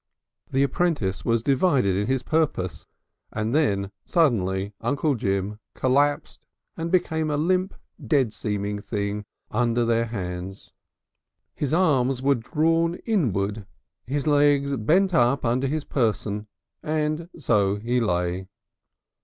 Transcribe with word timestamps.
The 0.49 0.63
apprentice 0.63 1.23
was 1.23 1.43
divided 1.43 1.95
in 1.95 2.07
his 2.07 2.23
purpose. 2.23 2.87
And 3.31 3.53
then 3.53 3.91
suddenly 4.03 4.73
Uncle 4.81 5.13
Jim 5.13 5.59
collapsed 5.75 6.47
and 6.75 6.89
became 6.91 7.29
a 7.29 7.37
limp, 7.37 7.75
dead 8.03 8.33
seeming 8.33 8.79
thing 8.81 9.25
under 9.51 9.85
their 9.85 10.05
hands. 10.05 10.73
His 11.53 11.71
arms 11.71 12.19
were 12.23 12.33
drawn 12.33 12.95
inward, 13.05 13.67
his 14.07 14.25
legs 14.25 14.75
bent 14.75 15.13
up 15.13 15.45
under 15.45 15.67
his 15.67 15.83
person, 15.83 16.47
and 16.81 17.29
so 17.37 17.75
he 17.75 17.99
lay. 18.01 18.47